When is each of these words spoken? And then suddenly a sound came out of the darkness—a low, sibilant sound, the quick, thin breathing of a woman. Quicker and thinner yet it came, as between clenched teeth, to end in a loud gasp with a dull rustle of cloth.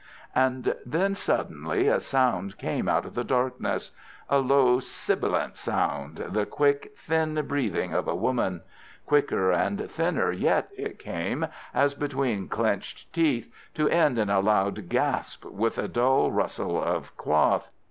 And 0.33 0.73
then 0.83 1.13
suddenly 1.13 1.87
a 1.87 1.99
sound 1.99 2.57
came 2.57 2.89
out 2.89 3.05
of 3.05 3.13
the 3.13 3.23
darkness—a 3.23 4.39
low, 4.39 4.79
sibilant 4.79 5.57
sound, 5.57 6.15
the 6.29 6.47
quick, 6.47 6.95
thin 6.97 7.35
breathing 7.47 7.93
of 7.93 8.07
a 8.07 8.15
woman. 8.15 8.63
Quicker 9.05 9.51
and 9.51 9.91
thinner 9.91 10.31
yet 10.31 10.69
it 10.75 10.97
came, 10.97 11.45
as 11.71 11.93
between 11.93 12.47
clenched 12.47 13.13
teeth, 13.13 13.53
to 13.75 13.87
end 13.89 14.17
in 14.17 14.31
a 14.31 14.39
loud 14.39 14.89
gasp 14.89 15.45
with 15.45 15.77
a 15.77 15.87
dull 15.87 16.31
rustle 16.31 16.81
of 16.83 17.15
cloth. 17.15 17.69